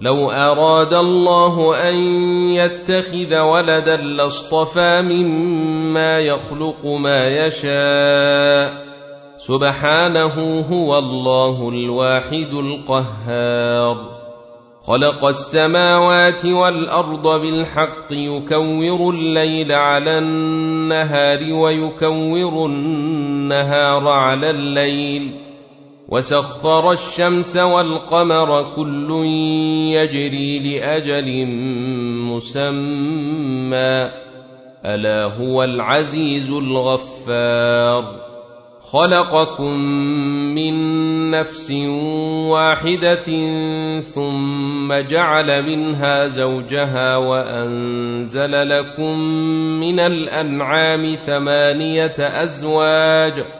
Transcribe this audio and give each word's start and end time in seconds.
لو 0.00 0.30
أراد 0.30 0.94
الله 0.94 1.88
أن 1.88 1.94
يتخذ 2.52 3.38
ولدا 3.38 3.96
لاصطفى 3.96 5.02
مما 5.02 6.18
يخلق 6.18 6.86
ما 6.86 7.28
يشاء. 7.28 8.90
سبحانه 9.36 10.64
هو 10.72 10.98
الله 10.98 11.68
الواحد 11.68 12.52
القهار. 12.52 13.96
خلق 14.82 15.24
السماوات 15.24 16.46
والأرض 16.46 17.40
بالحق 17.40 18.12
يكور 18.12 19.14
الليل 19.14 19.72
على 19.72 20.18
النهار 20.18 21.52
ويكور 21.52 22.66
النهار 22.66 24.08
على 24.08 24.50
الليل. 24.50 25.49
وسخر 26.10 26.92
الشمس 26.92 27.56
والقمر 27.56 28.72
كل 28.76 29.24
يجري 29.94 30.58
لأجل 30.58 31.46
مسمى. 32.26 34.10
ألا 34.84 35.24
هو 35.24 35.64
العزيز 35.64 36.50
الغفار. 36.50 38.20
خلقكم 38.80 39.74
من 40.54 40.74
نفس 41.30 41.70
واحدة 42.50 43.30
ثم 44.00 44.94
جعل 44.94 45.62
منها 45.62 46.26
زوجها 46.26 47.16
وأنزل 47.16 48.68
لكم 48.68 49.18
من 49.80 50.00
الأنعام 50.00 51.14
ثمانية 51.14 52.14
أزواج. 52.18 53.59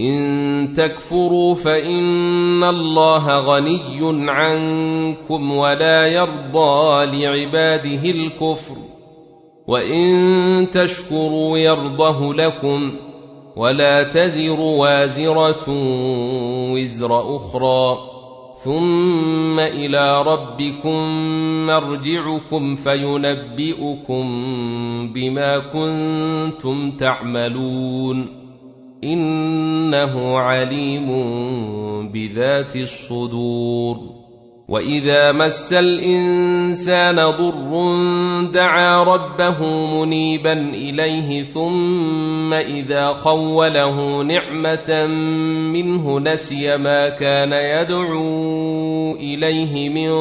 إن 0.00 0.74
تكفروا 0.76 1.54
فإن 1.54 2.64
الله 2.64 3.40
غني 3.40 4.30
عنكم 4.30 5.52
ولا 5.52 6.06
يرضى 6.06 7.06
لعباده 7.06 8.10
الكفر 8.10 8.74
وإن 9.66 10.70
تشكروا 10.70 11.58
يرضه 11.58 12.34
لكم 12.34 12.92
ولا 13.56 14.02
تزر 14.02 14.60
وازرة 14.60 15.64
وزر 16.72 17.36
أخرى 17.36 17.98
ثم 18.64 19.60
إلى 19.60 20.22
ربكم 20.22 20.96
مرجعكم 21.66 22.76
فينبئكم 22.76 24.24
بما 25.12 25.58
كنتم 25.58 26.90
تعملون 26.90 28.41
إنه 29.04 30.38
عليم 30.38 31.08
بذات 32.12 32.76
الصدور. 32.76 34.22
وإذا 34.68 35.32
مس 35.32 35.72
الإنسان 35.72 37.16
ضر 37.16 37.72
دعا 38.52 39.02
ربه 39.02 39.86
منيبا 40.00 40.52
إليه 40.52 41.42
ثم 41.42 42.52
إذا 42.52 43.12
خوله 43.12 44.22
نعمة 44.22 45.06
منه 45.72 46.20
نسي 46.20 46.76
ما 46.76 47.08
كان 47.08 47.52
يدعو 47.52 49.16
إليه 49.16 49.88
من 49.88 50.12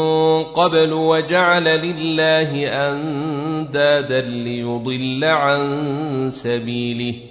قبل 0.44 0.94
وجعل 0.94 1.64
لله 1.64 2.68
أندادا 2.68 4.22
ليضل 4.22 5.24
عن 5.24 6.30
سبيله. 6.30 7.31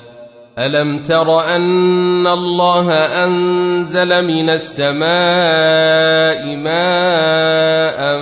ألم 0.59 1.01
تر 1.01 1.55
أن 1.55 2.27
الله 2.27 2.91
أنزل 3.23 4.27
من 4.27 4.49
السماء 4.49 5.05
ماء 6.55 8.19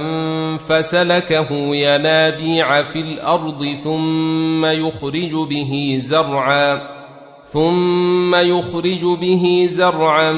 فسلكه 0.58 1.52
ينابيع 1.76 2.82
في 2.82 3.00
الأرض 3.00 3.66
ثم 3.66 4.66
يخرج 4.66 5.32
به 5.50 6.02
زرعا 6.04 7.00
ثم 7.44 8.36
يخرج 8.36 9.06
به 9.22 9.68
زرعا 9.70 10.32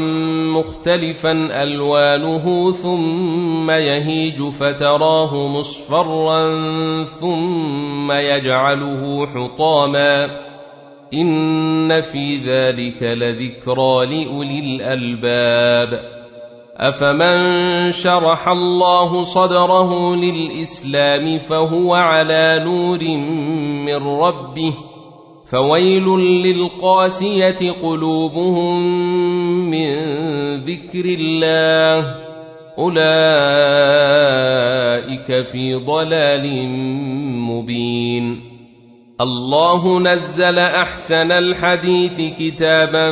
مختلفا 0.55 1.31
ألوانه 1.63 2.71
ثم 2.71 3.71
يهيج 3.71 4.43
فتراه 4.43 5.47
مصفرا 5.47 6.43
ثم 7.03 8.11
يجعله 8.11 9.27
حطاما. 9.27 10.50
ان 11.13 12.01
في 12.01 12.37
ذلك 12.37 13.03
لذكرى 13.03 14.05
لاولي 14.05 14.59
الالباب 14.59 16.21
افمن 16.77 17.91
شرح 17.91 18.47
الله 18.47 19.23
صدره 19.23 20.15
للاسلام 20.15 21.37
فهو 21.37 21.93
على 21.93 22.61
نور 22.65 23.03
من 23.85 24.07
ربه 24.07 24.73
فويل 25.47 26.05
للقاسيه 26.19 27.71
قلوبهم 27.83 28.81
من 29.69 29.95
ذكر 30.55 31.05
الله 31.05 32.15
اولئك 32.77 33.01
في 35.41 35.75
ضلال 35.75 36.69
مبين 37.37 38.50
الله 39.21 40.00
نزل 40.00 40.59
أحسن 40.59 41.31
الحديث 41.31 42.38
كتابا 42.39 43.12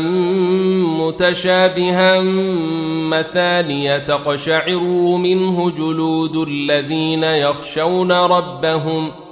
متشابها 0.99 2.21
مثانية 3.09 3.97
تقشعر 3.97 4.83
منه 5.17 5.71
جلود 5.71 6.35
الذين 6.35 7.23
يخشون 7.23 8.11
ربهم 8.11 9.11
ۖ 9.11 9.29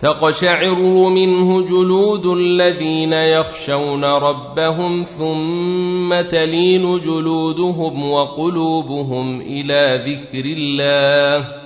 تقشعر 0.00 0.80
منه 1.08 1.62
جلود 1.62 2.26
الذين 2.26 3.12
يخشون 3.12 4.04
ربهم 4.04 5.02
ثم 5.02 6.20
تلين 6.20 7.00
جلودهم 7.00 8.10
وقلوبهم 8.10 9.40
إلى 9.40 10.04
ذكر 10.06 10.44
الله 10.44 11.65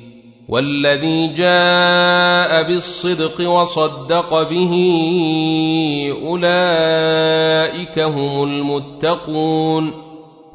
والذي 0.51 1.27
جاء 1.27 2.63
بالصدق 2.67 3.49
وصدق 3.49 4.49
به 4.49 4.73
أولئك 6.27 7.99
هم 7.99 8.43
المتقون 8.43 9.91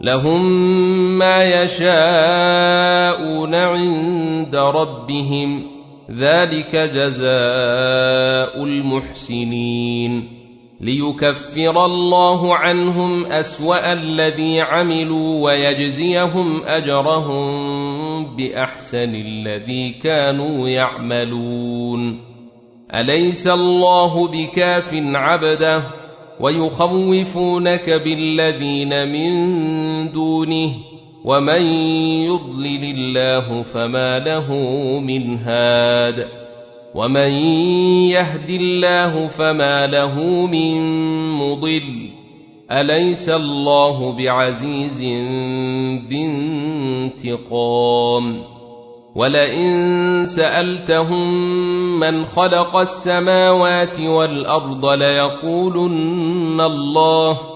لهم 0.01 0.45
ما 1.19 1.45
يشاءون 1.63 1.95
عند 3.55 4.57
ربهم 4.57 5.67
ذلك 6.11 6.77
جزاء 6.77 8.65
المحسنين 8.65 10.37
ليكفر 10.81 11.85
الله 11.85 12.57
عنهم 12.57 13.27
أسوأ 13.27 13.93
الذي 13.93 14.61
عملوا 14.61 15.45
ويجزيهم 15.45 16.63
أجرهم 16.65 17.96
بأحسن 18.25 19.15
الذي 19.15 19.91
كانوا 19.91 20.69
يعملون. 20.69 22.21
أليس 22.95 23.47
الله 23.47 24.29
بكاف 24.29 24.91
عبده 24.95 25.83
ويخوفونك 26.41 27.91
بالذين 27.91 29.09
من 29.09 29.53
دونه؟ 30.13 30.71
ومن 31.25 31.63
يضلل 32.25 32.85
الله 32.85 33.63
فما 33.63 34.19
له 34.19 34.55
من 35.01 35.37
هاد. 35.37 36.29
ومن 36.95 37.31
يهد 38.09 38.51
الله 38.51 39.27
فما 39.27 39.87
له 39.87 40.47
من 40.47 40.81
مضل. 41.33 42.16
أليس 42.71 43.29
الله 43.29 44.13
بعزيز 44.13 45.01
ذي 46.09 46.27
انتقام؟ 47.15 48.43
ولئن 49.15 50.25
سألتهم 50.27 51.31
من 52.01 52.25
خلق 52.25 52.77
السماوات 52.77 54.01
والأرض 54.01 54.87
ليقولن 54.87 56.61
الله 56.61 57.56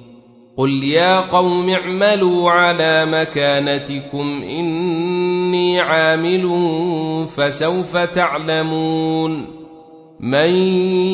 قل 0.57 0.83
يا 0.83 1.19
قوم 1.19 1.69
اعملوا 1.69 2.51
على 2.51 3.05
مكانتكم 3.05 4.43
اني 4.43 5.79
عامل 5.79 6.47
فسوف 7.27 7.97
تعلمون 7.97 9.61
من 10.19 10.51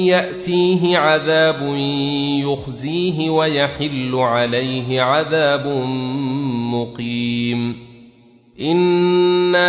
ياتيه 0.05 0.97
عذاب 0.97 1.59
يخزيه 2.43 3.29
ويحل 3.29 4.15
عليه 4.15 5.01
عذاب 5.01 5.67
مقيم 6.73 7.87
انا 8.61 9.67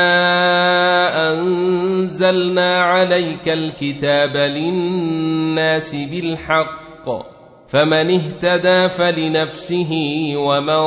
انزلنا 1.32 2.82
عليك 2.82 3.48
الكتاب 3.48 4.36
للناس 4.36 5.94
بالحق 5.94 7.37
فمن 7.68 8.10
اهتدى 8.10 8.88
فلنفسه 8.88 9.92
ومن 10.36 10.82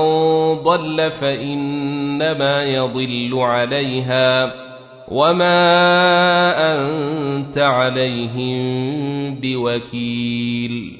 ضل 0.63 1.11
فإنما 1.11 2.63
يضل 2.63 3.31
عليها 3.33 4.53
وما 5.11 5.57
أنت 6.73 7.57
عليهم 7.57 8.61
بوكيل. 9.35 10.97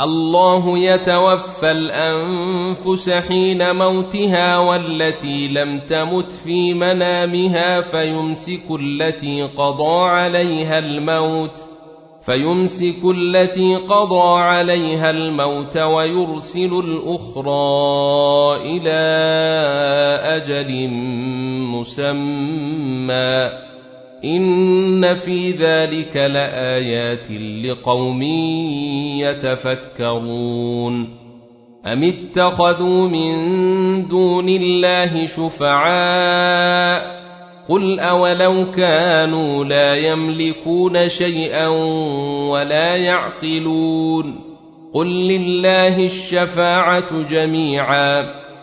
الله 0.00 0.78
يتوفى 0.78 1.70
الأنفس 1.70 3.10
حين 3.10 3.76
موتها 3.76 4.58
والتي 4.58 5.48
لم 5.48 5.78
تمت 5.78 6.32
في 6.32 6.74
منامها 6.74 7.80
فيمسك 7.80 8.62
التي 8.80 9.42
قضى 9.42 10.08
عليها 10.08 10.78
الموت 10.78 11.69
فيمسك 12.22 13.04
التي 13.16 13.74
قضى 13.74 14.40
عليها 14.40 15.10
الموت 15.10 15.76
ويرسل 15.76 16.82
الأخرى 16.84 17.50
إلى 18.62 19.00
أجل 20.36 20.88
مسمى. 21.78 23.50
إن 24.24 25.14
في 25.14 25.50
ذلك 25.50 26.16
لآيات 26.16 27.30
لقوم 27.64 28.22
يتفكرون. 29.20 31.20
أم 31.86 32.02
اتخذوا 32.02 33.08
من 33.08 34.08
دون 34.08 34.48
الله 34.48 35.26
شفعاء 35.26 37.19
قل 37.70 38.00
اولو 38.00 38.70
كانوا 38.70 39.64
لا 39.64 39.96
يملكون 39.96 41.08
شيئا 41.08 41.66
ولا 42.50 42.96
يعقلون 42.96 44.40
قل 44.94 45.06
لله 45.06 46.04
الشفاعه 46.04 47.22
جميعا 47.22 48.22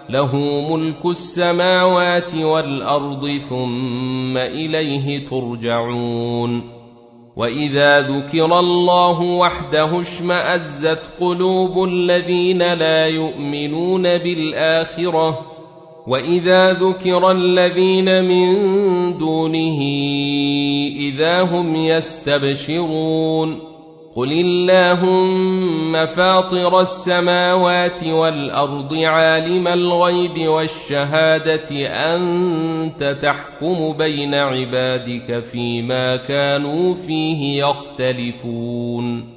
له 0.10 0.36
ملك 0.70 1.06
السماوات 1.06 2.36
والارض 2.36 3.38
ثم 3.38 4.38
اليه 4.38 5.26
ترجعون 5.26 6.78
واذا 7.36 8.02
ذكر 8.02 8.60
الله 8.60 9.22
وحده 9.22 10.02
اشمازت 10.02 11.12
قلوب 11.20 11.84
الذين 11.84 12.74
لا 12.74 13.08
يؤمنون 13.08 14.04
بالاخره 14.04 15.57
واذا 16.08 16.74
ذكر 16.74 17.32
الذين 17.32 18.26
من 18.26 18.58
دونه 19.18 19.82
اذا 21.00 21.42
هم 21.42 21.76
يستبشرون 21.76 23.60
قل 24.16 24.32
اللهم 24.32 26.06
فاطر 26.06 26.82
السماوات 26.82 28.04
والارض 28.04 28.94
عالم 28.94 29.68
الغيب 29.68 30.48
والشهاده 30.48 31.88
انت 32.16 33.18
تحكم 33.22 33.94
بين 33.98 34.34
عبادك 34.34 35.44
فيما 35.44 36.16
كانوا 36.16 36.96
فيه 36.96 37.64
يختلفون 37.64 39.37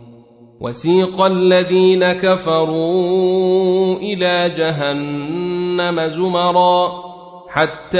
وسيق 0.61 1.21
الذين 1.21 2.13
كفروا 2.13 3.97
إلى 3.97 4.51
جهنم 4.57 6.07
زمرا 6.07 7.11
حتى 7.49 7.99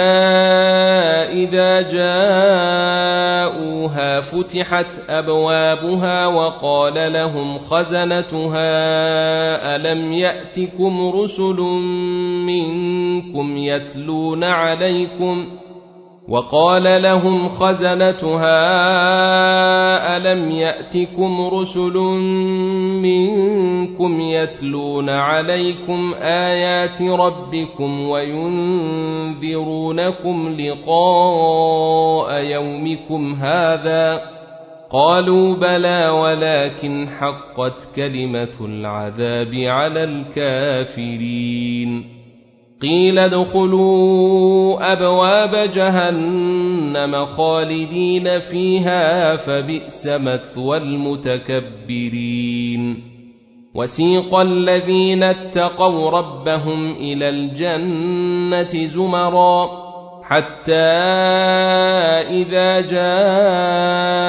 إذا 1.41 1.81
جاءوها 1.81 2.21
فتحت 4.21 5.09
أبوابها 5.09 6.27
وقال 6.27 7.13
لهم 7.13 7.59
خزنتها 7.59 8.65
ألم 9.75 10.13
يأتكم 10.13 11.09
رسل 11.09 11.61
منكم 12.45 13.57
يتلون 13.57 14.43
عليكم 14.43 15.60
وقال 16.27 17.01
لهم 17.01 17.47
خزنتها 17.49 18.57
ألم 20.17 20.51
يأتكم 20.51 21.41
رسل 21.41 21.97
منكم 23.01 24.21
يتلون 24.21 25.09
عليكم 25.09 26.13
آيات 26.21 27.01
ربكم 27.01 28.09
وينذرونكم 28.09 29.35
لقاء 30.59 32.43
يومكم 32.43 33.33
هذا 33.33 34.21
قالوا 34.91 35.55
بلى 35.55 36.09
ولكن 36.09 37.09
حقت 37.09 37.95
كلمة 37.95 38.57
العذاب 38.61 39.55
على 39.55 40.03
الكافرين 40.03 41.41
قيل 42.81 43.19
ادخلوا 43.19 44.93
أبواب 44.93 45.71
جهنم 45.75 47.25
خالدين 47.25 48.39
فيها 48.39 49.35
فبئس 49.35 50.07
مثوى 50.07 50.77
المتكبرين. 50.77 52.31
وسيق 53.75 54.35
الذين 54.35 55.23
اتقوا 55.23 56.09
ربهم 56.09 56.91
إلى 56.91 57.29
الجنة 57.29 58.85
زمرا. 58.85 59.80
حتى 60.23 60.73
إذا 62.29 62.81
جاءوها 62.81 64.27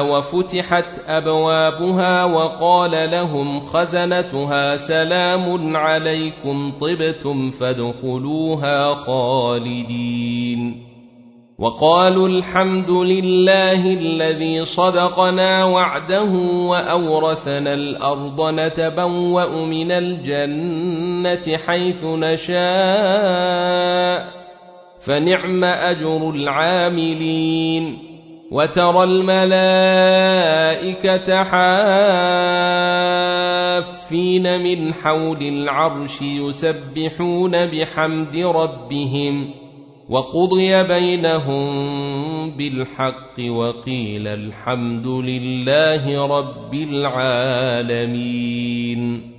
وفتحت 0.00 1.00
أبوابها 1.06 2.24
وقال 2.24 3.10
لهم 3.10 3.60
خزنتها 3.60 4.76
سلام 4.76 5.76
عليكم 5.76 6.72
طبتم 6.80 7.50
فادخلوها 7.50 8.94
خالدين. 8.94 10.84
وقالوا 11.58 12.28
الحمد 12.28 12.90
لله 12.90 13.94
الذي 13.94 14.64
صدقنا 14.64 15.64
وعده 15.64 16.32
وأورثنا 16.68 17.74
الأرض 17.74 18.40
نتبوأ 18.40 19.64
من 19.66 19.90
الجنة 19.90 21.56
حيث 21.66 22.04
نشاء. 22.04 23.64
فنعم 25.06 25.64
أجر 25.64 26.30
العاملين. 26.30 27.98
وترى 28.50 29.04
الملائكة 29.04 29.44
حافين 33.84 34.62
من 34.62 34.94
حول 34.94 35.42
العرش 35.42 36.22
يسبحون 36.22 37.66
بحمد 37.66 38.36
ربهم. 38.36 39.50
وقضي 40.08 40.82
بينهم 40.82 41.70
بالحق 42.50 43.40
وقيل 43.48 44.28
الحمد 44.28 45.06
لله 45.06 46.38
رب 46.38 46.74
العالمين. 46.74 49.33